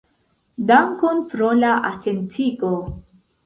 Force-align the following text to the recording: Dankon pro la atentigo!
Dankon 0.71 1.21
pro 1.35 1.51
la 1.61 1.77
atentigo! 1.93 2.77